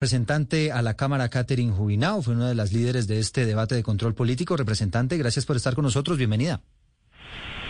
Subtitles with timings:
[0.00, 3.82] Representante a la Cámara, Catherine Jubinao, fue una de las líderes de este debate de
[3.82, 4.56] control político.
[4.56, 6.16] Representante, gracias por estar con nosotros.
[6.16, 6.60] Bienvenida.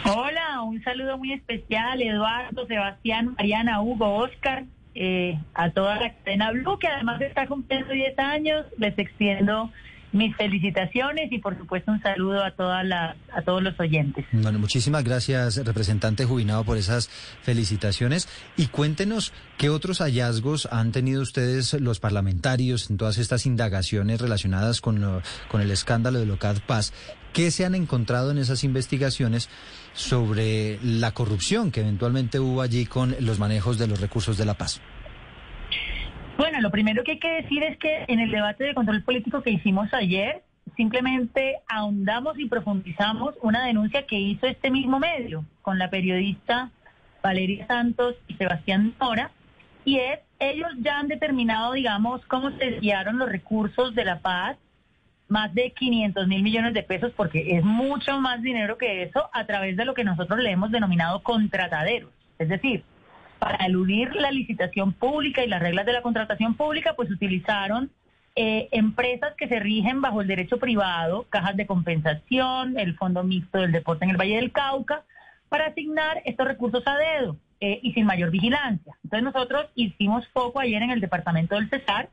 [0.04, 4.64] Hola, un saludo muy especial, Eduardo, Sebastián, Mariana, Hugo, Oscar,
[4.95, 8.67] eh, a toda la cadena Blue, que además está cumpliendo 10 años.
[8.76, 9.72] Les extiendo
[10.13, 14.24] mis felicitaciones y por supuesto un saludo a todas las a todos los oyentes.
[14.33, 17.09] Bueno, muchísimas gracias, representante Jubinado, por esas
[17.42, 24.20] felicitaciones y cuéntenos qué otros hallazgos han tenido ustedes los parlamentarios en todas estas indagaciones
[24.20, 26.93] relacionadas con, con el escándalo de Locat Paz.
[27.32, 29.48] ¿Qué se han encontrado en esas investigaciones
[29.93, 34.54] sobre la corrupción que eventualmente hubo allí con los manejos de los recursos de la
[34.54, 34.80] paz?
[36.38, 39.42] Bueno, lo primero que hay que decir es que en el debate de control político
[39.42, 40.45] que hicimos ayer,
[40.77, 46.70] simplemente ahondamos y profundizamos una denuncia que hizo este mismo medio con la periodista
[47.24, 49.32] Valeria Santos y Sebastián Nora,
[49.84, 54.57] y es, ellos ya han determinado, digamos, cómo se desviaron los recursos de la paz,
[55.27, 59.45] más de 500 mil millones de pesos, porque es mucho más dinero que eso, a
[59.45, 62.12] través de lo que nosotros le hemos denominado contrataderos.
[62.38, 62.84] Es decir,
[63.38, 67.91] para eludir la licitación pública y las reglas de la contratación pública, pues utilizaron
[68.36, 73.59] eh, empresas que se rigen bajo el derecho privado, cajas de compensación, el Fondo Mixto
[73.59, 75.05] del Deporte en el Valle del Cauca,
[75.48, 78.97] para asignar estos recursos a dedo eh, y sin mayor vigilancia.
[79.03, 82.11] Entonces nosotros hicimos foco ayer en el departamento del Cesar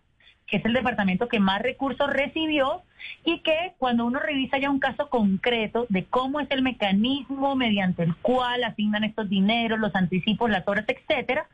[0.48, 2.84] que es el departamento que más recursos recibió
[3.24, 8.04] y que cuando uno revisa ya un caso concreto de cómo es el mecanismo mediante
[8.04, 11.48] el cual asignan estos dineros, los anticipos, las horas, etcétera,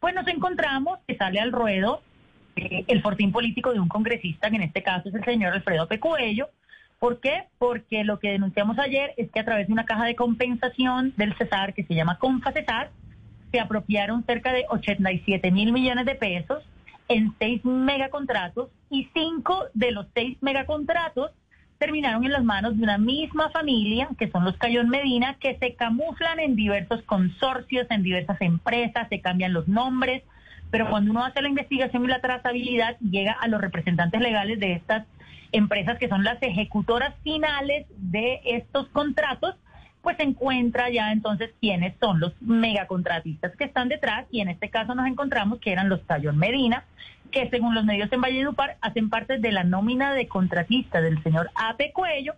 [0.00, 2.02] pues nos encontramos que sale al ruedo
[2.54, 5.88] eh, el fortín político de un congresista, que en este caso es el señor Alfredo
[5.88, 6.48] Pecuello.
[6.98, 7.44] ¿Por qué?
[7.58, 11.34] Porque lo que denunciamos ayer es que a través de una caja de compensación del
[11.36, 12.90] Cesar, que se llama Confa Cesar,
[13.50, 16.62] se apropiaron cerca de 87 mil millones de pesos
[17.08, 21.30] en seis megacontratos y cinco de los seis megacontratos
[21.78, 25.74] terminaron en las manos de una misma familia, que son los Cayón Medina, que se
[25.74, 30.22] camuflan en diversos consorcios, en diversas empresas, se cambian los nombres,
[30.70, 34.72] pero cuando uno hace la investigación y la trazabilidad, llega a los representantes legales de
[34.72, 35.06] estas
[35.52, 39.54] empresas que son las ejecutoras finales de estos contratos,
[40.06, 44.94] pues encuentra ya entonces quiénes son los megacontratistas que están detrás y en este caso
[44.94, 46.84] nos encontramos que eran los Tallón Medina,
[47.32, 51.50] que según los medios en Valledupar hacen parte de la nómina de contratistas del señor
[51.56, 52.34] Ape Cuello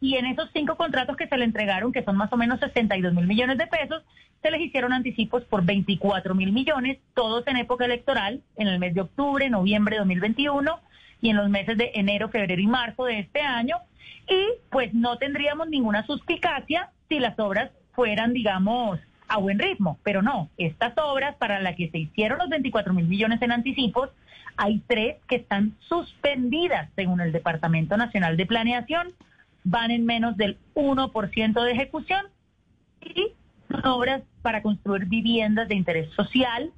[0.00, 3.14] y en esos cinco contratos que se le entregaron, que son más o menos 62
[3.14, 4.02] mil millones de pesos,
[4.42, 8.92] se les hicieron anticipos por 24 mil millones, todos en época electoral, en el mes
[8.92, 10.80] de octubre, noviembre de 2021
[11.20, 13.76] y en los meses de enero, febrero y marzo de este año.
[14.28, 18.98] Y pues no tendríamos ninguna suspicacia si las obras fueran, digamos,
[19.28, 23.06] a buen ritmo, pero no, estas obras para las que se hicieron los 24 mil
[23.06, 24.10] millones en anticipos,
[24.56, 29.12] hay tres que están suspendidas según el Departamento Nacional de Planeación,
[29.64, 32.26] van en menos del 1% de ejecución
[33.00, 33.32] y
[33.70, 36.70] son obras para construir viviendas de interés social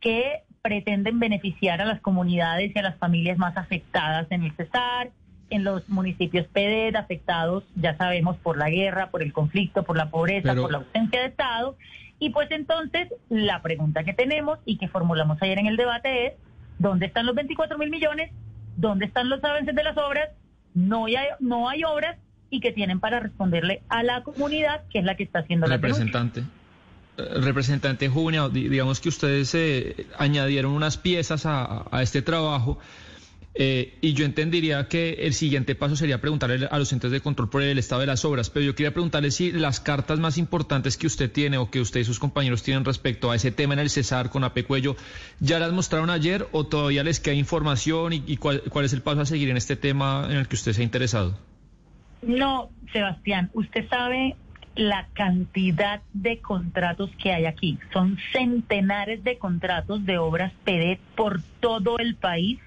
[0.00, 5.10] que pretenden beneficiar a las comunidades y a las familias más afectadas en el Cesar,
[5.50, 10.10] en los municipios PEDED afectados, ya sabemos, por la guerra, por el conflicto, por la
[10.10, 11.76] pobreza, por la ausencia de Estado.
[12.18, 16.32] Y pues entonces la pregunta que tenemos y que formulamos ayer en el debate es,
[16.78, 18.30] ¿dónde están los 24 mil millones?
[18.76, 20.30] ¿Dónde están los avances de las obras?
[20.74, 22.18] No hay, no hay obras
[22.50, 25.76] y que tienen para responderle a la comunidad, que es la que está haciendo la
[25.76, 26.40] Representante.
[26.40, 32.78] Eh, representante Junio, digamos que ustedes eh, añadieron unas piezas a, a este trabajo
[33.54, 37.50] eh, y yo entendería que el siguiente paso sería preguntarle a los entes de control
[37.50, 40.96] por el estado de las obras, pero yo quería preguntarle si las cartas más importantes
[40.96, 43.80] que usted tiene o que usted y sus compañeros tienen respecto a ese tema en
[43.80, 44.96] el Cesar con Apecuello,
[45.40, 49.22] ¿ya las mostraron ayer o todavía les queda información y, cuál, cuál es el paso
[49.22, 51.36] a seguir en este tema en el que usted se ha interesado?
[52.22, 54.36] No, Sebastián, usted sabe
[54.76, 57.78] la cantidad de contratos que hay aquí.
[57.92, 62.60] Son centenares de contratos de obras PD por todo el país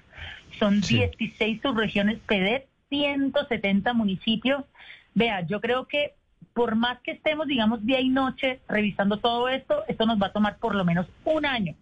[0.62, 4.64] son 16 subregiones PEDET, 170 municipios.
[5.12, 6.14] Vea, yo creo que
[6.54, 10.32] por más que estemos, digamos, día y noche revisando todo esto, esto nos va a
[10.32, 11.74] tomar por lo menos un año,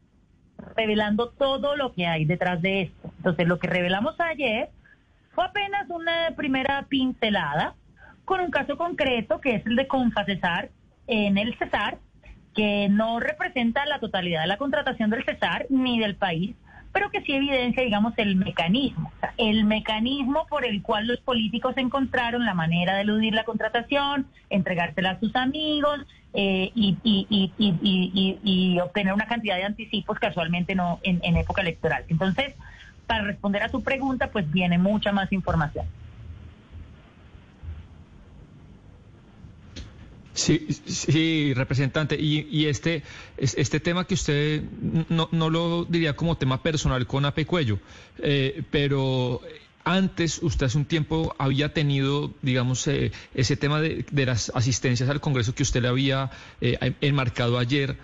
[0.74, 3.12] revelando todo lo que hay detrás de esto.
[3.18, 4.70] Entonces, lo que revelamos ayer
[5.34, 7.74] fue apenas una primera pincelada
[8.24, 10.70] con un caso concreto que es el de Confacesar
[11.06, 11.98] en el Cesar,
[12.54, 16.56] que no representa la totalidad de la contratación del Cesar ni del país,
[16.92, 22.44] pero que sí evidencia, digamos, el mecanismo, el mecanismo por el cual los políticos encontraron
[22.44, 26.00] la manera de eludir la contratación, entregársela a sus amigos
[26.32, 32.04] eh, y, y, obtener una cantidad de anticipos casualmente no en, época electoral.
[32.08, 32.54] Entonces,
[33.06, 35.86] para responder a tu pregunta, pues viene mucha más información.
[40.40, 42.16] Sí, sí, representante.
[42.18, 43.02] Y, este,
[43.36, 44.62] este tema que usted
[45.10, 47.78] no, no, lo diría como tema personal con Ape Cuello,
[48.22, 49.42] eh, pero
[49.84, 55.20] antes usted hace un tiempo había tenido, digamos, eh, ese tema de, las asistencias al
[55.20, 56.30] Congreso que usted le había
[56.62, 57.98] eh, enmarcado ayer.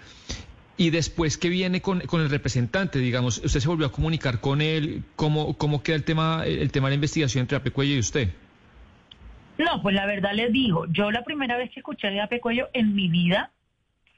[0.77, 5.05] Y después que viene con, el representante, digamos, usted se volvió a comunicar con él,
[5.17, 8.29] ¿cómo, cómo queda el tema, el tema de la investigación entre Ape Cuello y usted?
[9.59, 12.69] No, pues la verdad les digo, yo la primera vez que escuché de Ape Cuello
[12.73, 13.51] en mi vida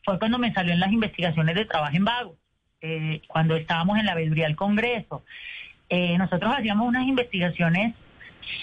[0.05, 2.37] fue cuando me salió en las investigaciones de trabajo en vago,
[2.81, 5.25] eh, cuando estábamos en la veeduría del Congreso.
[5.89, 7.95] Eh, nosotros hacíamos unas investigaciones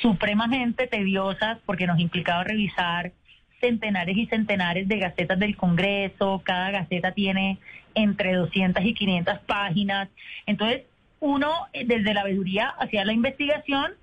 [0.02, 3.14] supremamente tediosas porque nos implicaba revisar
[3.62, 7.58] centenares y centenares de gacetas del Congreso, cada gaceta tiene
[7.94, 10.10] entre 200 y 500 páginas.
[10.46, 10.84] Entonces,
[11.20, 13.94] uno eh, desde la veeduría hacía la investigación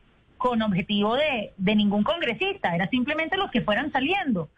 [0.43, 4.49] con objetivo de, de ningún congresista, era simplemente los que fueran saliendo.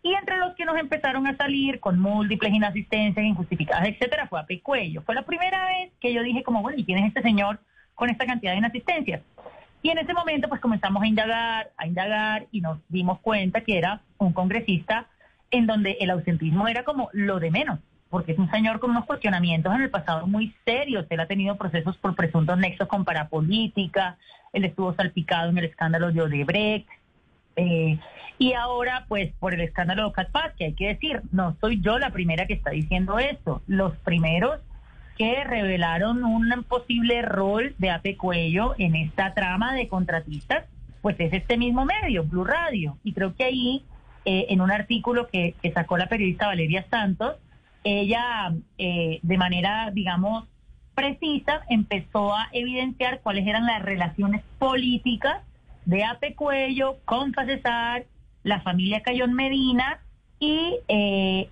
[0.00, 4.46] Y entre los que nos empezaron a salir con múltiples inasistencias, injustificadas, etcétera, fue a
[4.46, 5.02] Pecuello.
[5.02, 7.58] Fue la primera vez que yo dije como, bueno, ¿y quién es este señor
[7.96, 9.20] con esta cantidad de inasistencias?
[9.82, 13.78] Y en ese momento pues comenzamos a indagar, a indagar y nos dimos cuenta que
[13.78, 15.08] era un congresista
[15.50, 17.80] en donde el ausentismo era como lo de menos
[18.12, 21.06] porque es un señor con unos cuestionamientos en el pasado muy serios.
[21.08, 24.18] Él ha tenido procesos por presuntos nexos con parapolítica,
[24.52, 26.86] él estuvo salpicado en el escándalo de Odebrecht,
[27.56, 27.98] eh,
[28.38, 31.98] y ahora, pues, por el escándalo de Catpaz, que hay que decir, no soy yo
[31.98, 33.62] la primera que está diciendo esto.
[33.66, 34.60] Los primeros
[35.16, 40.66] que revelaron un posible rol de Ape Cuello en esta trama de contratistas,
[41.00, 42.98] pues es este mismo medio, Blue Radio.
[43.04, 43.84] Y creo que ahí,
[44.26, 47.36] eh, en un artículo que, que sacó la periodista Valeria Santos,
[47.84, 50.44] ella eh, de manera, digamos,
[50.94, 55.42] precisa empezó a evidenciar cuáles eran las relaciones políticas
[55.84, 58.04] de Ape Cuello con Facesar,
[58.42, 60.00] la familia Cayón Medina
[60.38, 61.48] y eh,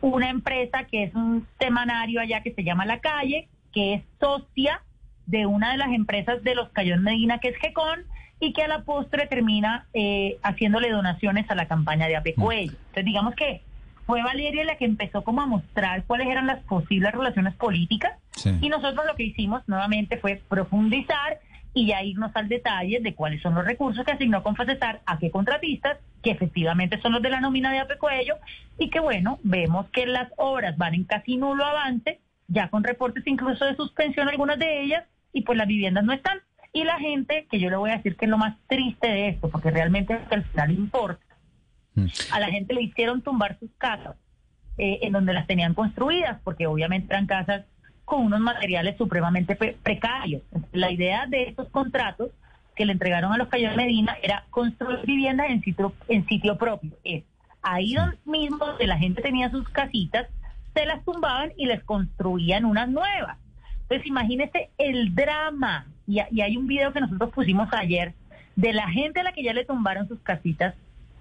[0.00, 4.82] una empresa que es un semanario allá que se llama La Calle, que es socia
[5.26, 8.04] de una de las empresas de los Cayón Medina, que es GECON,
[8.40, 12.72] y que a la postre termina eh, haciéndole donaciones a la campaña de Ape Cuello.
[12.72, 13.62] Entonces, digamos que
[14.08, 18.12] fue Valeria la que empezó como a mostrar cuáles eran las posibles relaciones políticas
[18.58, 21.40] y nosotros lo que hicimos nuevamente fue profundizar
[21.74, 25.30] y ya irnos al detalle de cuáles son los recursos que asignó Confacesar a qué
[25.30, 28.36] contratistas, que efectivamente son los de la nómina de Apecuello
[28.78, 33.26] y que bueno, vemos que las obras van en casi nulo avance, ya con reportes
[33.26, 36.38] incluso de suspensión algunas de ellas y pues las viviendas no están.
[36.72, 39.28] Y la gente, que yo le voy a decir que es lo más triste de
[39.28, 41.27] esto, porque realmente es que al final importa.
[42.32, 44.16] A la gente le hicieron tumbar sus casas
[44.76, 47.64] eh, en donde las tenían construidas, porque obviamente eran casas
[48.04, 50.42] con unos materiales supremamente precarios.
[50.72, 52.30] La idea de estos contratos
[52.74, 56.92] que le entregaron a los Cayones Medina era construir viviendas en sitio, en sitio propio.
[57.04, 57.24] Es
[57.60, 60.28] ahí donde mismo donde la gente tenía sus casitas,
[60.74, 63.36] se las tumbaban y les construían unas nuevas.
[63.82, 65.86] Entonces imagínese el drama.
[66.06, 68.14] Y, y hay un video que nosotros pusimos ayer
[68.54, 70.74] de la gente a la que ya le tumbaron sus casitas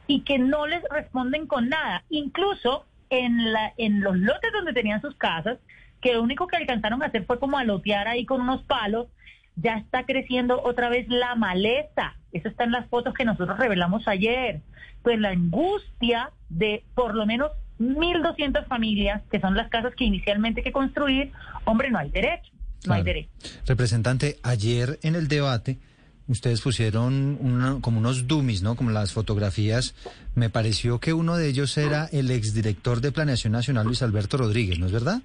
[0.07, 2.03] y que no les responden con nada.
[2.09, 5.57] Incluso en, la, en los lotes donde tenían sus casas,
[6.01, 9.07] que lo único que alcanzaron a hacer fue como alotear ahí con unos palos,
[9.55, 12.15] ya está creciendo otra vez la maleza.
[12.31, 14.61] Eso está en las fotos que nosotros revelamos ayer.
[15.01, 20.61] Pues la angustia de por lo menos 1.200 familias, que son las casas que inicialmente
[20.61, 21.31] hay que construir,
[21.65, 22.51] hombre, no hay derecho.
[22.85, 23.29] No hay derecho.
[23.65, 25.79] Representante, ayer en el debate
[26.27, 28.75] ustedes pusieron como unos dummies, ¿no?
[28.75, 29.95] Como las fotografías.
[30.35, 34.79] Me pareció que uno de ellos era el exdirector de Planeación Nacional, Luis Alberto Rodríguez,
[34.79, 35.21] ¿no es verdad?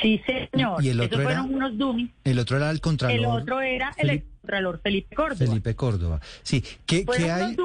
[0.00, 0.20] Sí,
[0.52, 0.84] señor.
[0.84, 2.10] Y el otro era, unos dummies.
[2.24, 3.18] El otro era el contralor.
[3.18, 5.36] El otro era el Contralor Felipe Córdoba.
[5.38, 6.20] Felipe Córdoba.
[6.42, 7.56] Sí, ¿qué, ¿qué hay,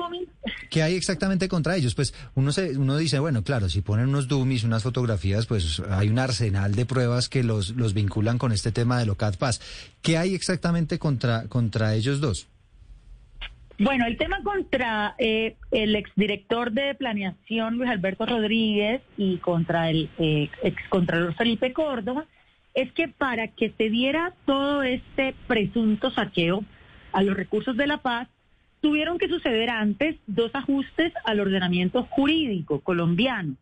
[0.70, 1.96] ¿qué hay exactamente contra ellos?
[1.96, 6.10] Pues uno se, uno dice, bueno, claro, si ponen unos dummies, unas fotografías, pues hay
[6.10, 9.62] un arsenal de pruebas que los, los vinculan con este tema de Locat Paz.
[10.02, 12.48] ¿Qué hay exactamente contra, contra ellos dos?
[13.80, 20.10] Bueno, el tema contra eh, el exdirector de planeación Luis Alberto Rodríguez y contra el
[20.18, 22.26] eh, excontralor Felipe Córdoba
[22.74, 26.64] es que para que se diera todo este presunto saqueo
[27.12, 28.28] a los recursos de la paz,
[28.88, 33.58] tuvieron que suceder antes dos ajustes al ordenamiento jurídico colombiano.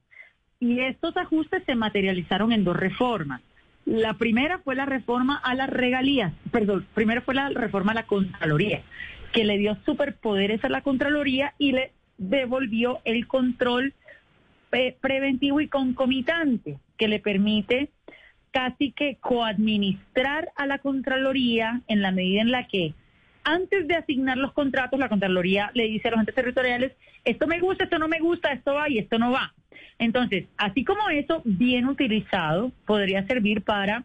[0.59, 3.41] Y estos ajustes se materializaron en dos reformas.
[3.85, 8.05] La primera fue la reforma a las regalías, perdón, primero fue la reforma a la
[8.05, 8.83] Contraloría,
[9.33, 13.95] que le dio superpoderes a la Contraloría y le devolvió el control
[15.01, 17.89] preventivo y concomitante que le permite
[18.51, 22.93] casi que coadministrar a la Contraloría en la medida en la que
[23.45, 26.91] antes de asignar los contratos, la Contraloría le dice a los entes territoriales,
[27.23, 29.53] esto me gusta, esto no me gusta, esto va y esto no va.
[29.99, 34.03] Entonces, así como eso, bien utilizado, podría servir para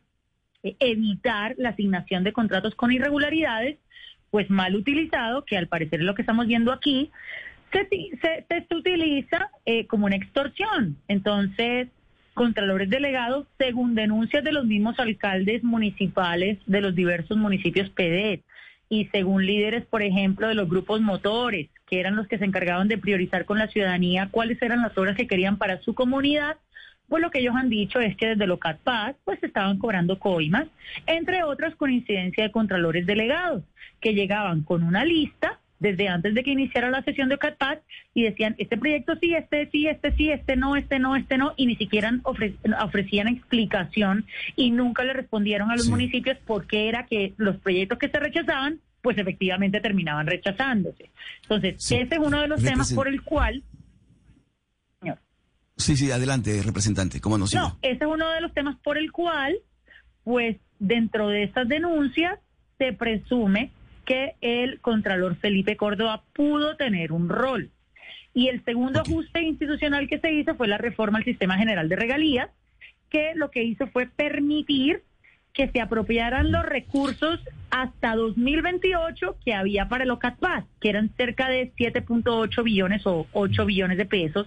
[0.62, 3.78] eh, evitar la asignación de contratos con irregularidades,
[4.30, 7.10] pues mal utilizado, que al parecer es lo que estamos viendo aquí,
[7.72, 10.96] se, utiliza eh, como una extorsión.
[11.08, 11.88] Entonces,
[12.34, 18.42] contralores delegados, según denuncias de los mismos alcaldes municipales de los diversos municipios PEDET,
[18.92, 22.88] y según líderes, por ejemplo, de los grupos motores, que eran los que se encargaban
[22.88, 26.56] de priorizar con la ciudadanía cuáles eran las obras que querían para su comunidad,
[27.08, 30.66] pues lo que ellos han dicho es que desde Locat Paz pues estaban cobrando coimas,
[31.06, 33.62] entre otras con incidencia de contralores delegados,
[34.00, 35.49] que llegaban con una lista
[35.80, 37.78] desde antes de que iniciara la sesión de Paz
[38.14, 41.54] y decían, este proyecto sí, este sí, este sí, este no, este no, este no,
[41.56, 47.06] y ni siquiera ofrecían explicación y nunca le respondieron a los municipios por qué era
[47.06, 51.10] que los proyectos que se rechazaban, pues efectivamente terminaban rechazándose.
[51.42, 53.64] Entonces, ese es uno de los temas por el cual...
[55.76, 59.10] Sí, sí, adelante, representante, ¿cómo nos No, ese es uno de los temas por el
[59.12, 59.56] cual,
[60.24, 62.38] pues, dentro de estas denuncias
[62.76, 63.70] se presume
[64.10, 67.70] que el Contralor Felipe Córdoba pudo tener un rol.
[68.34, 71.94] Y el segundo ajuste institucional que se hizo fue la reforma al sistema general de
[71.94, 72.50] regalías,
[73.08, 75.04] que lo que hizo fue permitir
[75.60, 77.38] que se apropiaran los recursos
[77.68, 83.66] hasta 2028 que había para el OCATPAS, que eran cerca de 7.8 billones o 8
[83.66, 84.46] billones de pesos.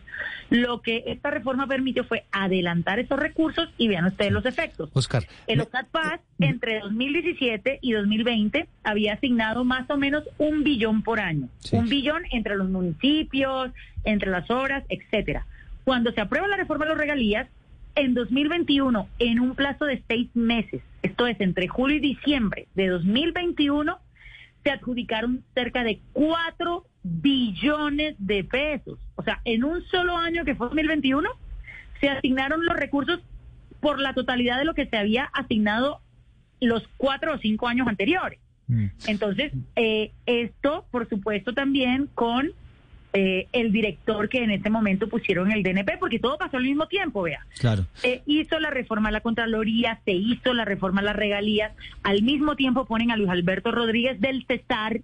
[0.49, 4.89] Lo que esta reforma permitió fue adelantar esos recursos y vean ustedes los efectos.
[4.93, 5.27] Oscar.
[5.45, 11.47] El OCATPAS entre 2017 y 2020 había asignado más o menos un billón por año.
[11.73, 13.69] Un billón entre los municipios,
[14.03, 15.45] entre las obras, etcétera.
[15.83, 17.47] Cuando se aprueba la reforma de los regalías,
[17.95, 22.87] en 2021, en un plazo de seis meses, esto es entre julio y diciembre de
[22.87, 23.99] 2021,
[24.63, 28.99] se adjudicaron cerca de 4 billones de pesos.
[29.15, 31.29] O sea, en un solo año que fue 2021,
[31.99, 33.19] se asignaron los recursos
[33.79, 35.99] por la totalidad de lo que se había asignado
[36.61, 38.39] los cuatro o cinco años anteriores.
[38.67, 38.85] Mm.
[39.07, 42.53] Entonces, eh, esto, por supuesto, también con
[43.13, 46.87] eh, el director que en ese momento pusieron el DNP, porque todo pasó al mismo
[46.87, 47.45] tiempo, vea.
[47.59, 47.85] Claro.
[48.01, 52.23] Eh, hizo la reforma a la Contraloría, se hizo la reforma a las regalías, al
[52.23, 55.01] mismo tiempo ponen a Luis Alberto Rodríguez del Cesar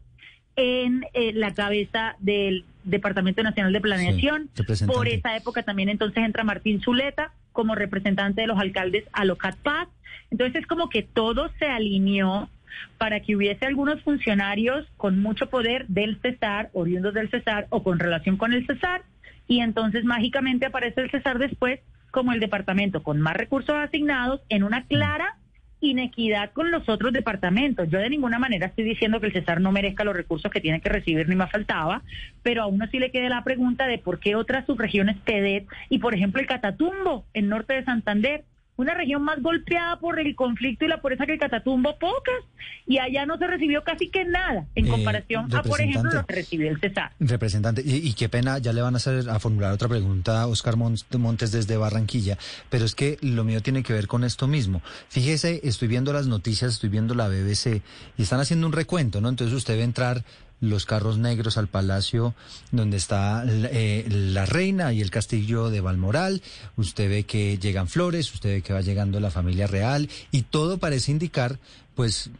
[0.56, 4.50] en eh, la cabeza del Departamento Nacional de Planeación.
[4.88, 9.56] Por esa época también entonces entra Martín Zuleta como representante de los alcaldes a Locat
[9.58, 9.88] Paz.
[10.32, 12.50] Entonces es como que todo se alineó
[12.98, 18.00] para que hubiese algunos funcionarios con mucho poder del Cesar, oriundos del Cesar o con
[18.00, 19.04] relación con el Cesar,
[19.48, 21.80] y entonces mágicamente aparece el Cesar después
[22.12, 25.38] como el departamento con más recursos asignados en una clara
[25.82, 27.90] inequidad con los otros departamentos.
[27.90, 30.82] Yo de ninguna manera estoy diciendo que el Cesar no merezca los recursos que tiene
[30.82, 32.02] que recibir, ni más faltaba,
[32.44, 36.00] pero a uno sí le queda la pregunta de por qué otras subregiones PEDET y,
[36.00, 38.44] por ejemplo, el Catatumbo, en norte de Santander,
[38.80, 42.46] una región más golpeada por el conflicto y la pobreza que el Catatumbo, pocas,
[42.88, 46.26] y allá no se recibió casi que nada en eh, comparación a, por ejemplo, lo
[46.26, 47.12] que recibió el Cesar.
[47.20, 50.78] Representante, y, qué pena, ya le van a hacer a formular otra pregunta a Oscar
[50.78, 52.38] Montes desde Barranquilla,
[52.70, 54.82] pero es que lo mío tiene que ver con esto mismo.
[55.10, 57.82] Fíjese, estoy viendo las noticias, estoy viendo la BBC
[58.18, 59.28] y están haciendo un recuento, ¿no?
[59.28, 60.24] Entonces usted va a entrar
[60.62, 62.34] los carros negros al palacio
[62.72, 66.42] donde está eh, la reina y el castillo de Balmoral.
[66.76, 70.78] Usted ve que llegan flores, usted ve que va llegando la familia real y todo
[70.78, 71.60] parece indicar,
[71.96, 72.32] pues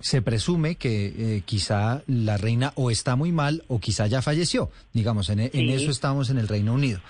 [0.00, 4.70] se presume que eh, quizá la reina o está muy mal o quizá ya falleció.
[4.92, 7.00] Digamos, en, eso estamos en el Reino Unido.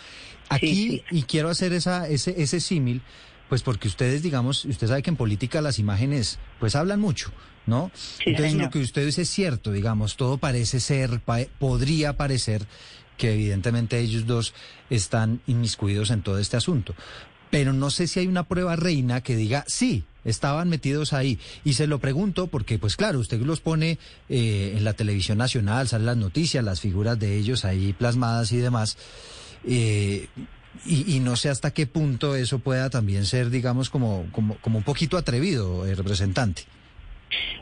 [0.49, 3.01] Aquí, y quiero hacer esa, ese, ese símil,
[3.49, 7.33] pues porque ustedes, digamos, usted sabe que en política las imágenes pues hablan mucho.
[7.67, 7.91] ¿No?
[8.25, 11.21] Entonces lo que usted dice es cierto, digamos, todo parece ser,
[11.59, 12.67] podría parecer
[13.17, 14.55] que evidentemente ellos dos
[14.91, 16.95] están inmiscuidos en todo este asunto.
[17.51, 21.39] Pero no sé si hay una prueba reina que diga, sí, estaban metidos ahí.
[21.65, 25.87] Y se lo pregunto porque, pues claro, usted los pone eh, en la televisión nacional,
[25.87, 28.97] salen las noticias, las figuras de ellos ahí plasmadas y demás.
[29.65, 30.29] Eh,
[30.87, 34.85] y, no sé hasta qué punto eso pueda también ser, digamos, como, como, como un
[34.85, 36.65] poquito atrevido, el representante.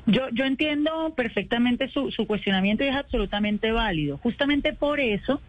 [0.06, 4.18] Yo, yo entiendo perfectamente su, cuestionamiento y es absolutamente válido.
[4.18, 5.40] Justamente por eso,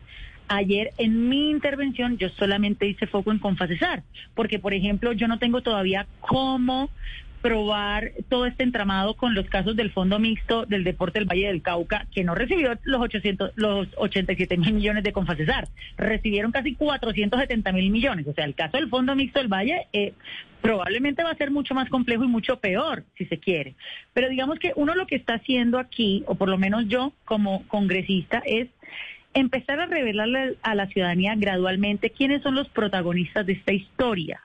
[0.47, 4.03] ayer en mi intervención yo solamente hice foco en Confacesar,
[4.35, 6.89] porque por ejemplo yo no tengo todavía cómo
[7.41, 11.61] probar todo este entramado con los casos del Fondo Mixto del Deporte del Valle del
[11.61, 15.67] Cauca, que no recibió los 800, los 87 mil millones de Confacesar,
[15.97, 18.27] recibieron casi 470 mil millones.
[18.27, 20.13] O sea, el caso del Fondo Mixto del Valle eh,
[20.61, 23.75] probablemente va a ser mucho más complejo y mucho peor, si se quiere.
[24.13, 27.67] Pero digamos que uno lo que está haciendo aquí, o por lo menos yo como
[27.67, 28.69] congresista, es
[29.33, 34.41] empezar a revelarle a la ciudadanía gradualmente quiénes son los protagonistas de esta historia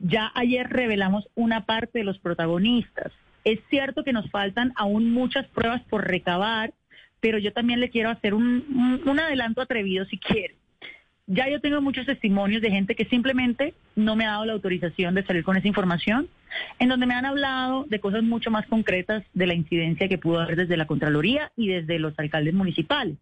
[0.00, 3.12] ya ayer revelamos una parte de los protagonistas.
[3.44, 6.72] Es cierto que nos faltan aún muchas pruebas por recabar,
[7.20, 10.56] pero yo también le quiero hacer un, adelanto atrevido si quiere.
[11.26, 15.14] Ya yo tengo muchos testimonios de gente que simplemente no me ha dado la autorización
[15.14, 16.28] de salir con esa información,
[16.80, 20.40] en donde me han hablado de cosas mucho más concretas de la incidencia que pudo
[20.40, 23.16] haber desde la Contraloría y desde los alcaldes municipales.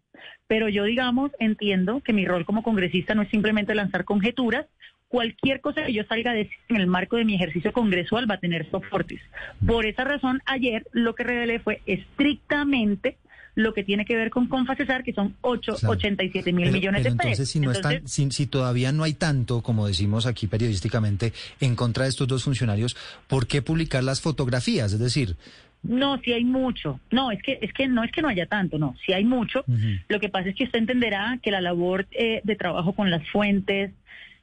[0.47, 4.65] Pero yo, digamos, entiendo que mi rol como congresista no es simplemente lanzar conjeturas
[5.09, 8.35] cualquier cosa que yo salga a decir en el marco de mi ejercicio congresual va
[8.35, 9.19] a tener soportes.
[9.65, 13.17] Por esa razón, ayer lo que revelé fue estrictamente
[13.55, 17.55] lo que tiene que ver con Confacesar, que son 8, 87 mil millones de pesos.
[17.55, 22.11] Entonces, si, no si, todavía no hay tanto, como decimos aquí periodísticamente, en contra de
[22.11, 22.95] estos dos funcionarios,
[23.27, 24.93] ¿por qué publicar las fotografías?
[24.93, 25.35] Es decir...
[25.81, 26.99] No, si hay mucho.
[27.09, 28.95] No, es que es que no es que no haya tanto, no.
[29.05, 29.63] Si hay mucho.
[30.09, 33.25] Lo que pasa es que usted entenderá que la labor eh, de trabajo con las
[33.29, 33.91] fuentes,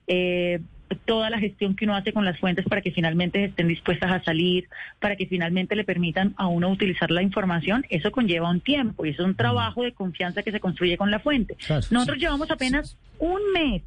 [0.07, 0.61] eh,
[1.05, 4.23] toda la gestión que uno hace con las fuentes para que finalmente estén dispuestas a
[4.23, 4.69] salir,
[5.01, 9.11] para que finalmente le permitan a uno utilizar la información, eso conlleva un tiempo y
[9.11, 11.57] es un trabajo de confianza que se construye con la fuente.
[11.91, 13.83] Nosotros llevamos apenas un mes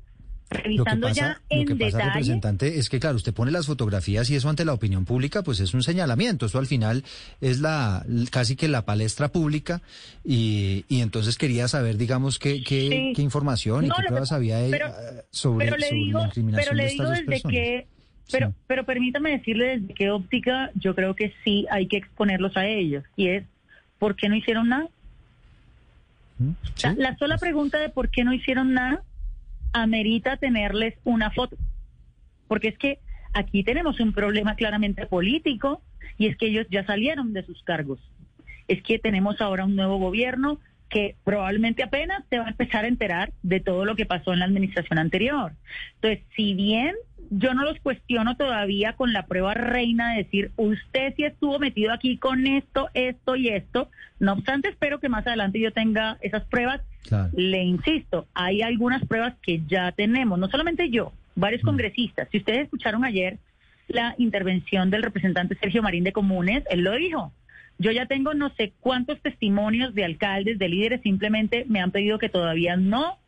[0.49, 3.51] revisando lo que pasa, ya en lo que pasa, representante, es que claro, usted pone
[3.51, 6.47] las fotografías y eso ante la opinión pública, pues es un señalamiento.
[6.47, 7.03] Eso al final
[7.41, 9.81] es la casi que la palestra pública
[10.23, 14.91] y, y entonces quería saber, digamos, qué, qué, qué información y qué pruebas había pero,
[15.31, 17.87] sobre, pero le digo, pero le digo desde que
[18.31, 22.67] pero, pero permítame decirle desde qué óptica yo creo que sí hay que exponerlos a
[22.67, 23.03] ellos.
[23.15, 23.43] Y es,
[23.97, 24.87] ¿por qué no hicieron nada?
[26.37, 26.51] ¿Mm?
[26.95, 29.03] la sola pregunta de por qué no hicieron nada
[29.73, 31.57] amerita tenerles una foto.
[32.47, 32.99] Porque es que
[33.33, 35.81] aquí tenemos un problema claramente político
[36.17, 37.99] y es que ellos ya salieron de sus cargos.
[38.67, 40.59] Es que tenemos ahora un nuevo gobierno
[40.89, 44.39] que probablemente apenas se va a empezar a enterar de todo lo que pasó en
[44.39, 45.53] la administración anterior.
[45.95, 46.95] Entonces, si bien
[47.29, 51.93] yo no los cuestiono todavía con la prueba reina de decir, usted sí estuvo metido
[51.93, 53.89] aquí con esto, esto y esto.
[54.19, 56.81] No obstante, espero que más adelante yo tenga esas pruebas.
[57.33, 61.65] Le insisto, hay algunas pruebas que ya tenemos, no solamente yo, varios mm.
[61.65, 62.27] congresistas.
[62.31, 63.37] Si ustedes escucharon ayer
[63.87, 67.31] la intervención del representante Sergio Marín de Comunes, él lo dijo.
[67.77, 72.19] Yo ya tengo no sé cuántos testimonios de alcaldes, de líderes, simplemente me han pedido
[72.19, 73.18] que todavía no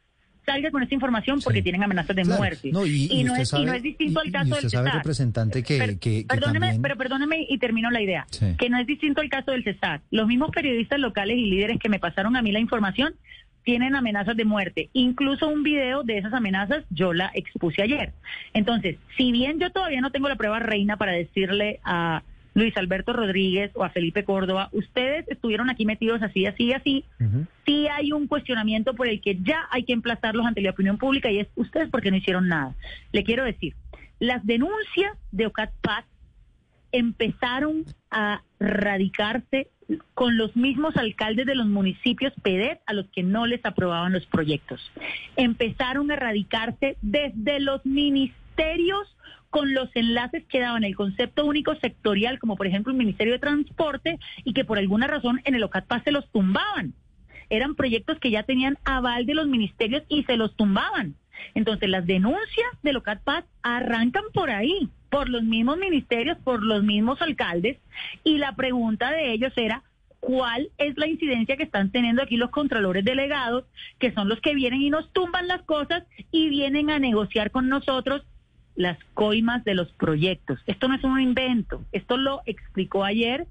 [0.46, 2.70] salga con esta información porque tienen amenazas de muerte.
[2.70, 4.96] y, no es, distinto al caso del Cesar.
[4.96, 8.28] representante que, que, perdóneme, pero perdóneme y termino la idea.
[8.58, 10.02] Que no es distinto al caso del Cesar.
[10.12, 13.16] Los mismos periodistas locales y líderes que me pasaron a mí la información
[13.64, 14.90] tienen amenazas de muerte.
[14.94, 18.14] Incluso un video de esas amenazas yo la expuse ayer.
[18.54, 23.14] Entonces, si bien yo todavía no tengo la prueba reina para decirle a Luis Alberto
[23.14, 27.06] Rodríguez o a Felipe Córdoba, ustedes estuvieron aquí metidos así, así, así.
[27.66, 31.32] Sí hay un cuestionamiento por el que ya hay que emplazarlos ante la opinión pública
[31.32, 32.76] y es ustedes porque no hicieron nada.
[33.12, 33.76] Le quiero decir,
[34.20, 36.06] las denuncias de OCAT Paz
[36.92, 39.70] empezaron a radicarse
[40.14, 44.26] con los mismos alcaldes de los municipios PEDET a los que no les aprobaban los
[44.26, 44.92] proyectos.
[45.36, 48.41] Empezaron a radicarse desde los ministerios
[49.50, 53.40] con los enlaces que daban el concepto único sectorial, como por ejemplo el Ministerio de
[53.40, 56.94] Transporte, y que por alguna razón en el OCATPAS se los tumbaban.
[57.50, 61.16] Eran proyectos que ya tenían aval de los ministerios y se los tumbaban.
[61.54, 67.22] Entonces las denuncias del OCATPAS arrancan por ahí, por los mismos ministerios, por los mismos
[67.22, 67.78] alcaldes,
[68.24, 69.84] y la pregunta de ellos era,
[70.22, 73.66] cuál es la incidencia que están teniendo aquí los contralores delegados,
[74.00, 77.68] que son los que vienen y nos tumban las cosas y vienen a negociar con
[77.68, 78.22] nosotros
[78.76, 80.60] las coimas de los proyectos.
[80.66, 83.48] Esto no es un invento, esto lo explicó ayer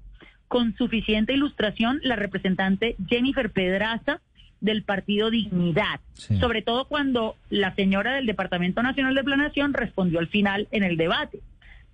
[0.47, 4.19] con suficiente ilustración la representante Jennifer Pedraza
[4.59, 10.27] del partido Dignidad, sobre todo cuando la señora del Departamento Nacional de Planación respondió al
[10.27, 11.39] final en el debate.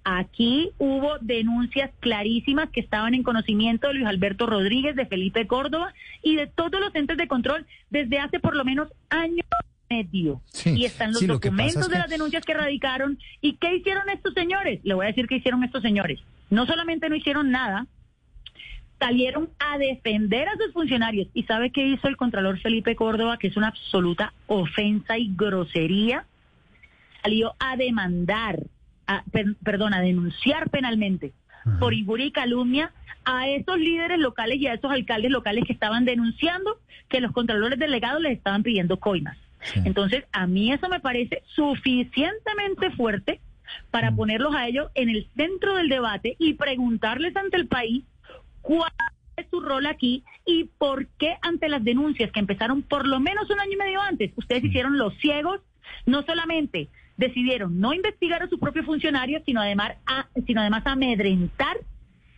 [0.03, 5.93] Aquí hubo denuncias clarísimas que estaban en conocimiento de Luis Alberto Rodríguez, de Felipe Córdoba
[6.23, 9.45] y de todos los entes de control desde hace por lo menos años
[9.89, 10.41] medio.
[10.65, 13.17] y están los documentos de las denuncias que radicaron.
[13.41, 14.80] ¿Y qué hicieron estos señores?
[14.84, 16.19] Le voy a decir qué hicieron estos señores.
[16.50, 17.88] No solamente no hicieron nada,
[19.00, 21.28] salieron a defender a sus funcionarios.
[21.34, 23.38] ¿Y sabe qué hizo el Contralor Felipe Córdoba?
[23.38, 26.26] Que es una absoluta ofensa y grosería.
[27.21, 28.60] Salió a demandar,
[29.08, 29.23] a,
[29.63, 31.34] perdón, a denunciar penalmente
[31.80, 32.93] por injuria y calumnia
[33.26, 37.78] a esos líderes locales y a esos alcaldes locales que estaban denunciando que los contralores
[37.78, 39.38] delegados les estaban pidiendo coimas.
[39.75, 43.39] Entonces, a mí eso me parece suficientemente fuerte
[43.91, 48.03] para ponerlos a ellos en el centro del debate y preguntarles ante el país
[48.62, 48.91] cuál
[49.36, 53.49] es su rol aquí y por qué ante las denuncias que empezaron por lo menos
[53.49, 55.62] un año y medio antes, ustedes hicieron los ciegos,
[56.06, 61.77] no solamente decidieron no investigar a sus propios funcionarios, sino además, a, sino además amedrentar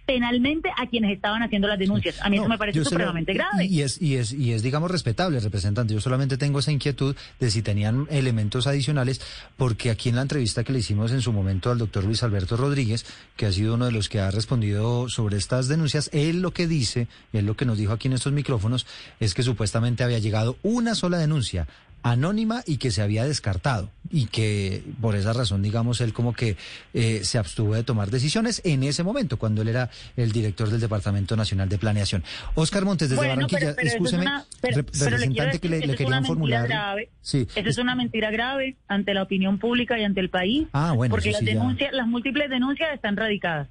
[0.09, 2.19] penalmente a quienes estaban haciendo las denuncias.
[2.23, 3.65] A mí eso me parece supremamente grave.
[3.65, 5.93] Y es, y, es, y es, digamos, respetable, representante.
[5.93, 9.21] Yo solamente tengo esa inquietud de si tenían elementos adicionales,
[9.55, 12.57] porque aquí en la entrevista que le hicimos en su momento al doctor Luis Alberto
[12.57, 16.51] Rodríguez, que ha sido uno de los que ha respondido sobre estas denuncias, él lo
[16.51, 18.87] que dice, y él lo que nos dijo aquí en estos micrófonos,
[19.19, 21.67] es que supuestamente había llegado una sola denuncia
[22.03, 26.57] anónima y que se había descartado y que por esa razón, digamos, él como que
[26.93, 30.79] eh, se abstuvo de tomar decisiones en ese momento, cuando él era el director del
[30.79, 32.23] Departamento Nacional de Planeación.
[32.55, 34.25] Oscar Montes, desde Barranquilla, escúcheme,
[34.61, 36.67] representante que le, querían formular.
[36.67, 37.09] Grave.
[37.21, 37.47] Sí.
[37.55, 40.67] Eso es una mentira grave ante la opinión pública y ante el país.
[40.73, 43.67] Ah, bueno, porque las, denuncias, las múltiples denuncias están radicadas.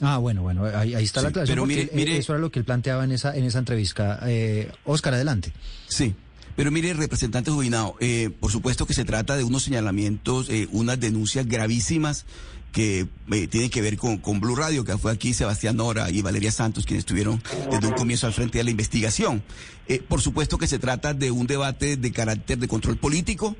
[0.00, 1.50] Ah, bueno, bueno, ahí, está la clase.
[1.50, 4.20] Pero mire, mire, eso era lo que él planteaba en esa, en esa entrevista.
[4.26, 5.52] Eh, Oscar, adelante.
[5.86, 6.14] Sí.
[6.56, 10.98] Pero mire, representante Jubilado, eh, por supuesto que se trata de unos señalamientos, eh, unas
[10.98, 12.24] denuncias gravísimas
[12.76, 16.20] que eh, tienen que ver con, con, Blue Radio, que fue aquí Sebastián Nora y
[16.20, 19.42] Valeria Santos quienes estuvieron desde un comienzo al frente de la investigación.
[19.88, 23.56] Eh, por supuesto que se trata de un debate de carácter de control político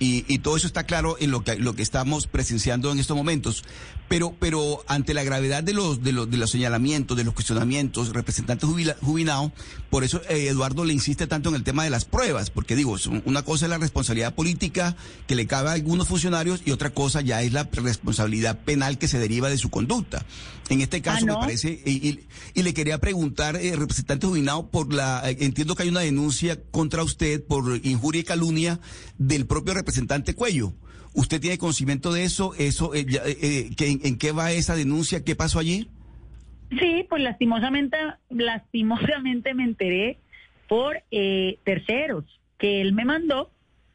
[0.00, 3.16] y, y, todo eso está claro en lo que, lo que estamos presenciando en estos
[3.16, 3.64] momentos.
[4.08, 8.12] Pero, pero ante la gravedad de los, de los, de los señalamientos, de los cuestionamientos,
[8.12, 9.52] representante jubilado,
[9.90, 12.96] por eso eh, Eduardo le insiste tanto en el tema de las pruebas, porque digo,
[13.26, 14.96] una cosa es la responsabilidad política
[15.28, 19.06] que le cabe a algunos funcionarios y otra cosa ya es la responsabilidad penal que
[19.06, 20.24] se deriva de su conducta.
[20.70, 22.20] En este caso ah, me parece, y,
[22.54, 26.60] y, le quería preguntar, eh, representante jubilado, por la, eh, entiendo que hay una denuncia
[26.70, 28.80] contra usted por injuria y calumnia
[29.18, 30.72] del propio representante representante Cuello.
[31.14, 32.54] ¿Usted tiene conocimiento de eso?
[32.56, 35.24] eso eh, eh, eh ¿En qué va esa denuncia?
[35.24, 35.88] ¿Qué pasó allí?
[36.78, 37.96] Sí, pues lastimosamente,
[38.28, 40.20] lastimosamente me enteré
[40.68, 42.24] por eh, terceros
[42.58, 43.50] que él me mandó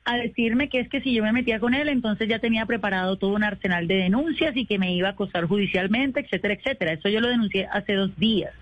[0.06, 3.18] a decirme que es que si yo me metía con él, entonces ya tenía preparado
[3.18, 6.94] todo un arsenal de denuncias y que me iba a acosar judicialmente, etcétera, etcétera.
[6.94, 8.54] Eso yo lo denuncié hace dos días.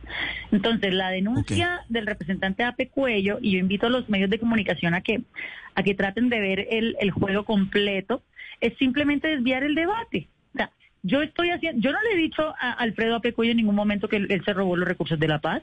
[0.52, 4.94] Entonces, la denuncia del representante Ape Cuello, y yo invito a los medios de comunicación
[4.94, 5.22] a que,
[5.76, 8.24] a que traten de ver el, el juego completo,
[8.62, 10.30] es simplemente desviar el debate.
[10.54, 13.58] O sea, yo estoy haciendo, yo no le he dicho a Alfredo Ape Cuello en
[13.58, 15.62] ningún momento que él se robó los recursos de la paz.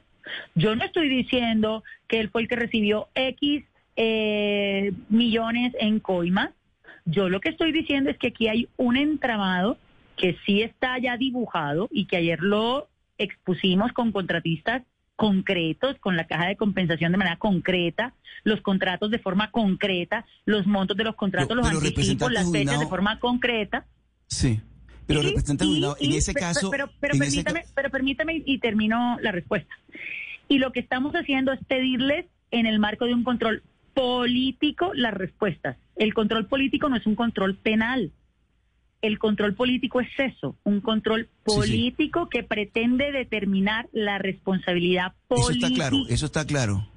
[0.55, 3.65] Yo no estoy diciendo que él fue el que recibió X
[4.03, 6.51] eh, millones en coimas.
[7.05, 9.77] Yo lo que estoy diciendo es que aquí hay un entramado
[10.17, 14.85] que sí está ya dibujado y que ayer lo expusimos con contratistas
[15.17, 20.67] concretos, con la caja de compensación de manera concreta, los contratos de forma concreta, los
[20.67, 23.85] montos de los contratos, los anticipos, las fechas de forma concreta.
[24.29, 24.63] Sí.
[25.07, 25.65] Pero representante
[26.01, 26.71] en ese caso...
[26.71, 29.75] Pero, pero, permítame, pero permítame y termino la respuesta.
[30.49, 33.63] Y lo que estamos haciendo es pedirles en el marco de un control
[33.95, 35.77] político las respuestas.
[35.97, 38.13] El control político no es un control penal.
[39.03, 45.67] El control político es eso, un control político que pretende determinar la responsabilidad política.
[45.67, 46.89] Eso está claro, eso está claro.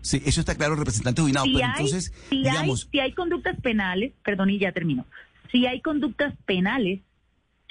[0.00, 1.46] Sí, eso está claro, representante Juinado.
[1.52, 2.84] pero entonces, si digamos...
[2.84, 5.06] Hay, si hay conductas penales, perdón, y ya termino.
[5.52, 7.00] Si hay conductas penales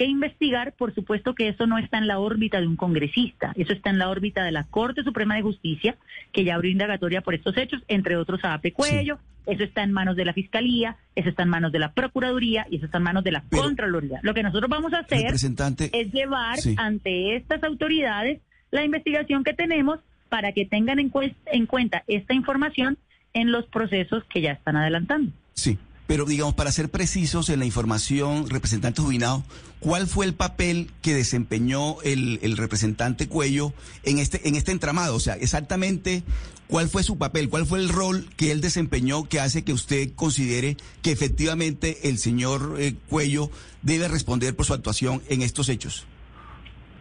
[0.02, 3.72] que investigar, por supuesto que eso no está en la órbita de un congresista, eso
[3.72, 5.96] está en la órbita de la Corte Suprema de Justicia,
[6.32, 9.92] que ya abrió indagatoria por estos hechos, entre otros a Ape Cuello, eso está en
[9.92, 13.04] manos de la Fiscalía, eso está en manos de la Procuraduría y eso está en
[13.04, 14.20] manos de la Contraloría.
[14.24, 20.00] Lo que nosotros vamos a hacer es llevar ante estas autoridades la investigación que tenemos
[20.30, 21.12] para que tengan en,
[21.46, 22.98] en cuenta esta información
[23.36, 25.32] en los procesos que ya están adelantando.
[25.54, 25.78] Sí,
[26.12, 29.46] pero digamos, para ser precisos en la información, representante Jubinado,
[29.80, 33.72] ¿cuál fue el papel que desempeñó el, representante Cuello
[34.04, 35.16] en este, en este entramado?
[35.16, 36.24] O sea, exactamente,
[36.68, 37.48] ¿cuál fue su papel?
[37.48, 42.18] ¿Cuál fue el rol que él desempeñó que hace que usted considere que efectivamente el
[42.18, 43.50] señor eh, Cuello
[43.82, 46.06] debe responder por su actuación en estos hechos?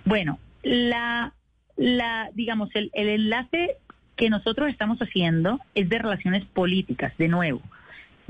[0.05, 1.35] Bueno, la,
[1.77, 3.77] la digamos, el, el enlace
[4.15, 7.61] que nosotros estamos haciendo es de relaciones políticas, de nuevo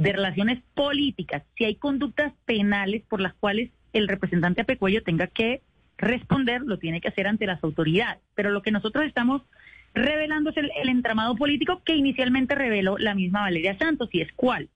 [0.02, 5.60] de relaciones políticas, si hay conductas penales por las cuales el representante Apecuello tenga que
[5.98, 8.22] responder, lo tiene que hacer ante las autoridades.
[8.34, 9.42] Pero lo que nosotros estamos
[9.92, 14.70] revelando es el, entramado político que inicialmente reveló la misma Valeria Santos, y es cuál.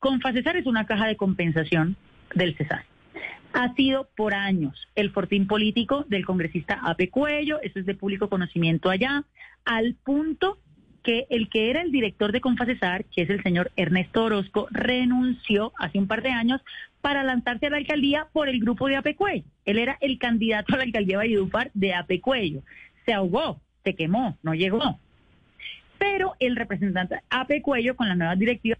[0.00, 1.96] Confacesar es una caja de compensación
[2.34, 2.84] del Cesar.
[3.54, 8.28] ha sido por años el fortín político del congresista Ape Cuello, eso es de público
[8.28, 9.24] conocimiento allá,
[9.64, 10.58] al punto
[11.02, 15.72] que el que era el director de Confacesar, que es el señor Ernesto Orozco, renunció
[15.78, 16.60] hace un par de años
[17.00, 19.44] para lanzarse a la alcaldía por el grupo de Apecuello.
[19.64, 22.62] Él era el candidato a la alcaldía de Valledupar de Apecuello.
[23.06, 24.98] Se ahogó, se quemó, no llegó.
[25.98, 28.76] Pero el representante Apecuello con la nueva directiva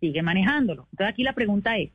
[0.00, 0.86] sigue manejándolo.
[0.92, 1.90] Entonces aquí la pregunta es,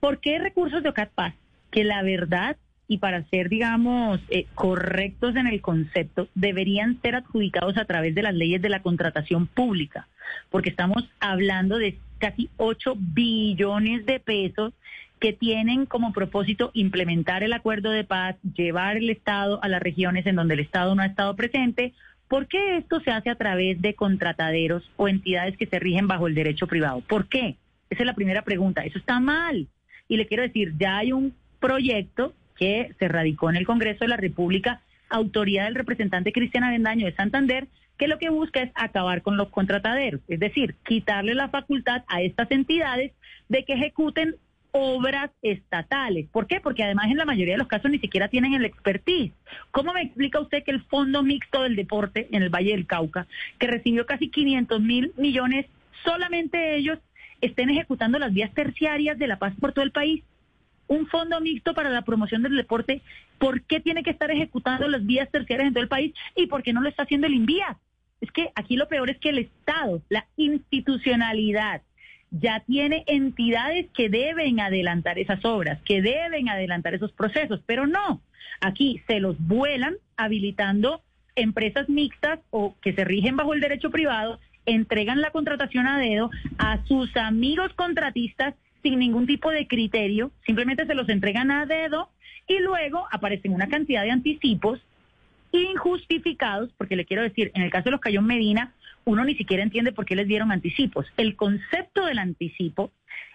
[0.00, 1.34] ¿por qué recursos de OCATPAS,
[1.70, 2.56] que la verdad
[2.88, 8.22] y para ser, digamos, eh, correctos en el concepto, deberían ser adjudicados a través de
[8.22, 10.08] las leyes de la contratación pública,
[10.50, 14.72] porque estamos hablando de casi 8 billones de pesos
[15.20, 20.26] que tienen como propósito implementar el acuerdo de paz, llevar el Estado a las regiones
[20.26, 21.92] en donde el Estado no ha estado presente.
[22.26, 26.26] ¿Por qué esto se hace a través de contrataderos o entidades que se rigen bajo
[26.26, 27.02] el derecho privado?
[27.02, 27.56] ¿Por qué?
[27.90, 28.84] Esa es la primera pregunta.
[28.84, 29.66] Eso está mal.
[30.08, 34.08] Y le quiero decir, ya hay un proyecto que se radicó en el Congreso de
[34.08, 39.22] la República, autoridad del representante Cristian Avendaño de Santander, que lo que busca es acabar
[39.22, 43.12] con los contrataderos, es decir, quitarle la facultad a estas entidades
[43.48, 44.36] de que ejecuten
[44.70, 46.28] obras estatales.
[46.30, 46.60] ¿Por qué?
[46.60, 49.32] Porque además en la mayoría de los casos ni siquiera tienen el expertise.
[49.70, 53.26] ¿Cómo me explica usted que el Fondo Mixto del Deporte en el Valle del Cauca,
[53.58, 55.66] que recibió casi 500 mil millones,
[56.04, 56.98] solamente ellos
[57.40, 60.22] estén ejecutando las vías terciarias de la paz por todo el país?
[60.88, 63.02] Un fondo mixto para la promoción del deporte,
[63.38, 66.62] ¿por qué tiene que estar ejecutando las vías terciarias en todo el país y por
[66.62, 67.78] qué no lo está haciendo el INVIA?
[68.20, 71.82] Es que aquí lo peor es que el Estado, la institucionalidad,
[72.30, 78.20] ya tiene entidades que deben adelantar esas obras, que deben adelantar esos procesos, pero no,
[78.60, 81.02] aquí se los vuelan habilitando
[81.36, 86.30] empresas mixtas o que se rigen bajo el derecho privado, entregan la contratación a dedo
[86.58, 92.10] a sus amigos contratistas sin ningún tipo de criterio, simplemente se los entregan a dedo
[92.46, 94.80] y luego aparecen una cantidad de anticipos
[95.52, 99.62] injustificados, porque le quiero decir, en el caso de los Cayón Medina, uno ni siquiera
[99.62, 101.06] entiende por qué les dieron anticipos.
[101.16, 102.90] El concepto del anticipo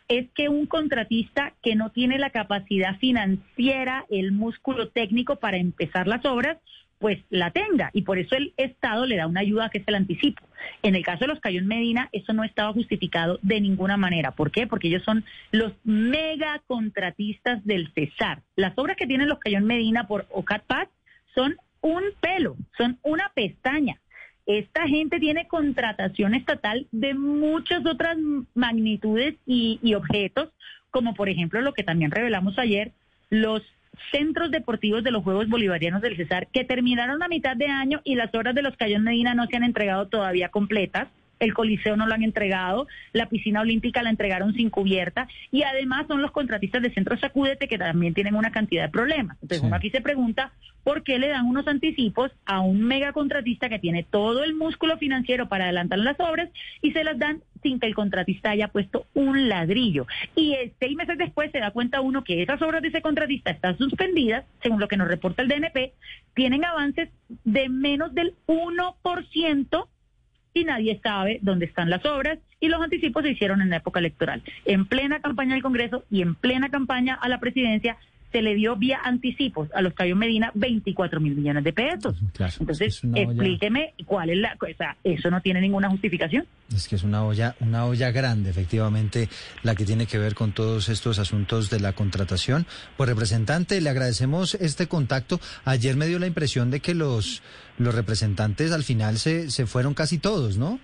[0.07, 6.07] es que un contratista que no tiene la capacidad financiera, el músculo técnico para empezar
[6.07, 6.57] las obras,
[7.03, 7.89] pues la tenga.
[7.91, 10.41] Y por eso el Estado le da una ayuda que es el anticipo.
[10.83, 14.31] En el caso de los Cayón Medina, eso no estaba justificado de ninguna manera.
[14.31, 14.67] ¿Por qué?
[14.67, 18.41] Porque ellos son los mega contratistas del Cesar.
[18.55, 20.63] Las obras que tienen los Cayón Medina por OCAT
[21.35, 23.99] son un pelo, son una pestaña.
[24.45, 28.15] Esta gente tiene contratación estatal de muchas otras
[28.53, 30.51] magnitudes y objetos,
[30.89, 32.93] como por ejemplo lo que también revelamos ayer,
[33.29, 33.61] los
[34.11, 38.15] centros deportivos de los Juegos Bolivarianos del Cesar que terminaron a mitad de año y
[38.15, 41.09] las obras de los Cayón Medina no se han entregado todavía completas
[41.43, 46.07] el Coliseo no lo han entregado, la piscina olímpica la entregaron sin cubierta y además
[46.07, 49.37] son los contratistas de Centro Sacúdete que también tienen una cantidad de problemas.
[49.41, 50.51] Entonces uno aquí se pregunta
[50.83, 54.97] por qué le dan unos anticipos a un mega contratista que tiene todo el músculo
[54.97, 56.49] financiero para adelantar las obras
[56.81, 60.05] y se las dan sin que el contratista haya puesto un ladrillo.
[60.35, 63.77] Y seis meses después se da cuenta uno que esas obras de ese contratista están
[63.77, 65.93] suspendidas, según lo que nos reporta el DNP,
[66.35, 67.09] tienen avances
[67.45, 69.87] de menos del 1%
[70.53, 73.99] y nadie sabe dónde están las obras y los anticipos se hicieron en la época
[73.99, 74.41] electoral.
[74.65, 77.97] En plena campaña del Congreso y en plena campaña a la presidencia
[78.33, 82.15] se le dio vía anticipos a los Cayo Medina 24 mil millones de pesos.
[82.59, 84.97] Entonces, explíqueme cuál es la cosa.
[85.03, 86.47] Eso no tiene ninguna justificación.
[86.75, 89.29] Es que es una olla, una olla grande, efectivamente,
[89.61, 92.65] la que tiene que ver con todos estos asuntos de la contratación.
[92.97, 95.39] Pues, representante, le agradecemos este contacto.
[95.63, 97.43] Ayer me dio la impresión de que los,
[97.77, 100.79] los representantes al final se, se fueron casi todos, ¿no?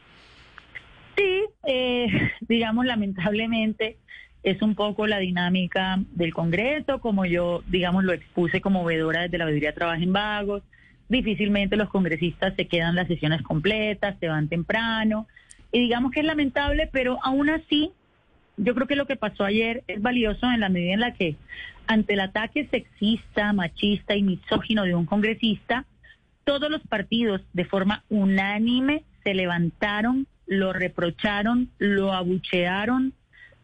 [1.18, 2.06] Sí, eh,
[2.42, 3.98] digamos, lamentablemente
[4.44, 9.38] es un poco la dinámica del Congreso, como yo, digamos, lo expuse como vedora desde
[9.38, 10.64] la veeduría Trabajo en Vagos.
[11.10, 15.28] Difícilmente los congresistas se quedan las sesiones completas, se van temprano.
[15.72, 17.92] Y digamos que es lamentable, pero aún así,
[18.58, 21.36] yo creo que lo que pasó ayer es valioso en la medida en la que,
[21.88, 25.86] ante el ataque sexista, machista y misógino de un congresista,
[26.44, 33.14] todos los partidos de forma unánime se levantaron, lo reprocharon, lo abuchearon,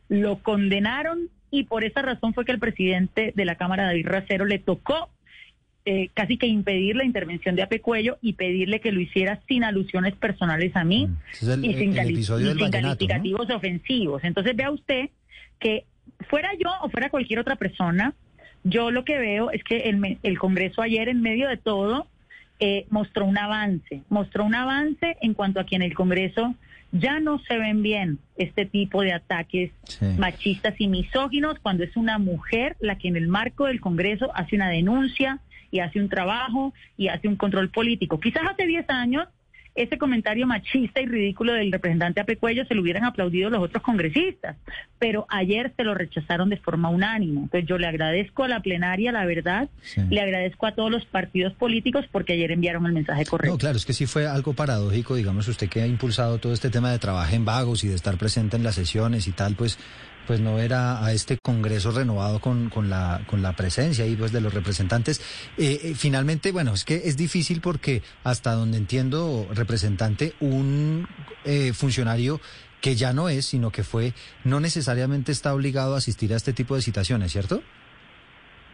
[0.09, 4.45] lo condenaron y por esa razón fue que el presidente de la Cámara, David Racero,
[4.45, 5.09] le tocó
[5.85, 10.15] eh, casi que impedir la intervención de Apecuello y pedirle que lo hiciera sin alusiones
[10.15, 14.23] personales a mí mm, y sin, calificativos ofensivos.
[14.23, 15.09] Entonces vea usted
[15.59, 15.85] que
[16.29, 18.13] fuera yo o fuera cualquier otra persona,
[18.63, 22.07] yo lo que veo es que el, el Congreso ayer en medio de todo
[22.59, 26.55] eh, mostró un avance, mostró un avance en cuanto a que en el Congreso
[26.99, 29.71] ya no se ven bien este tipo de ataques
[30.17, 34.55] machistas y misóginos cuando es una mujer la que en el marco del Congreso hace
[34.55, 35.39] una denuncia
[35.71, 38.19] y hace un trabajo y hace un control político.
[38.19, 39.27] Quizás hace 10 años
[39.75, 44.55] ese comentario machista y ridículo del representante Apecuello se lo hubieran aplaudido los otros congresistas,
[44.99, 47.41] pero ayer se lo rechazaron de forma unánime.
[47.41, 49.69] Entonces yo le agradezco a la plenaria, la verdad,
[50.09, 53.53] le agradezco a todos los partidos políticos porque ayer enviaron el mensaje correcto.
[53.53, 56.69] No, claro, es que sí fue algo paradójico, digamos, usted que ha impulsado todo este
[56.69, 59.77] tema de trabajo en vagos y de estar presente en las sesiones y tal, pues
[60.25, 64.31] pues no era a este Congreso renovado con, con, la, con la presencia ahí pues,
[64.31, 65.21] de los representantes.
[65.57, 71.07] Eh, eh, finalmente, bueno, es que es difícil porque hasta donde entiendo, representante, un
[71.43, 72.41] eh, funcionario
[72.81, 76.53] que ya no es, sino que fue, no necesariamente está obligado a asistir a este
[76.53, 77.61] tipo de citaciones, ¿cierto?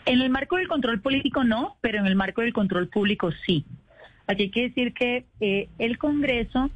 [0.06, 3.66] En el marco del control político no, pero en el marco del control público sí.
[4.28, 5.26] Aquí hay que decir que
[5.78, 6.70] el Congreso,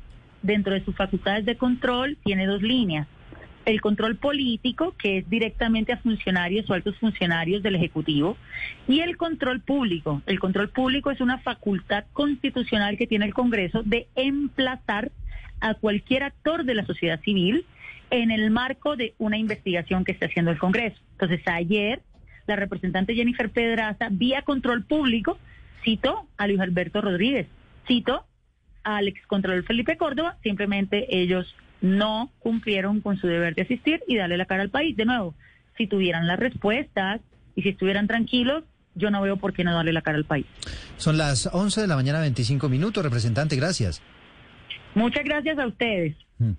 [0.44, 3.08] dentro de sus facultades de control, tiene dos líneas
[3.66, 8.38] el control político, que es directamente a funcionarios o altos funcionarios del Ejecutivo,
[8.88, 10.22] y el control público.
[10.28, 15.12] El control público es una facultad constitucional que tiene el Congreso de emplazar
[15.62, 17.66] a cualquier actor de la sociedad civil
[18.12, 20.98] en el marco de una investigación que está haciendo el Congreso.
[21.14, 22.02] Entonces, ayer
[22.46, 25.40] la representante Jennifer Pedraza, vía control público,
[25.84, 27.48] citó a Luis Alberto Rodríguez,
[27.88, 28.26] citó
[28.84, 34.38] al excontralor Felipe Córdoba, simplemente ellos no cumplieron con su deber de asistir y darle
[34.38, 34.98] la cara al país.
[34.98, 35.36] De nuevo,
[35.78, 37.22] si tuvieran las respuestas
[37.56, 38.64] y si estuvieran tranquilos,
[38.96, 40.46] yo no veo por qué no darle la cara al país.
[40.98, 44.02] Son las 11 de la mañana, 25 minutos, representante, gracias.
[44.96, 46.16] Muchas gracias a ustedes.
[46.40, 46.52] Mm.